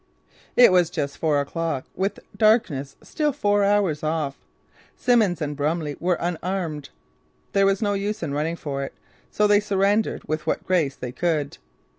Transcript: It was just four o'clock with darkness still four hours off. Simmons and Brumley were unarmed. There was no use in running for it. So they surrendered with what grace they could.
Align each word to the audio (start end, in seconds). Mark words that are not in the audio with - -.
It 0.55 0.71
was 0.71 0.89
just 0.89 1.19
four 1.19 1.39
o'clock 1.39 1.85
with 1.95 2.19
darkness 2.35 2.95
still 3.03 3.31
four 3.31 3.63
hours 3.63 4.01
off. 4.01 4.35
Simmons 4.97 5.43
and 5.43 5.55
Brumley 5.55 5.95
were 5.99 6.17
unarmed. 6.19 6.89
There 7.53 7.67
was 7.67 7.83
no 7.83 7.93
use 7.93 8.23
in 8.23 8.33
running 8.33 8.55
for 8.55 8.83
it. 8.83 8.95
So 9.29 9.45
they 9.45 9.59
surrendered 9.59 10.23
with 10.23 10.47
what 10.47 10.65
grace 10.65 10.95
they 10.95 11.11
could. 11.11 11.59